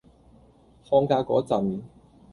[0.83, 1.83] 放假嗰陣